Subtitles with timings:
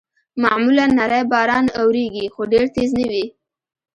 [0.43, 3.25] معمولاً نری باران اورېږي، خو ډېر تېز نه وي.